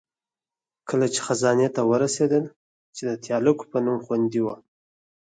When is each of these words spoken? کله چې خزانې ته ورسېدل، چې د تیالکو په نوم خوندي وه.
کله 0.89 1.05
چې 1.13 1.19
خزانې 1.25 1.67
ته 1.75 1.81
ورسېدل، 1.91 2.43
چې 2.95 3.01
د 3.09 3.11
تیالکو 3.23 3.63
په 3.71 3.77
نوم 3.85 3.97
خوندي 4.05 4.41
وه. 4.43 4.55